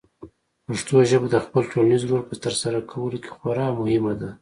پښتو 0.65 0.95
ژبه 1.09 1.27
د 1.31 1.35
خپل 1.45 1.63
ټولنیز 1.71 2.01
رول 2.09 2.23
په 2.29 2.35
ترسره 2.43 2.79
کولو 2.91 3.17
کې 3.23 3.31
خورا 3.37 3.67
مهمه 3.79 4.13
ده. 4.21 4.29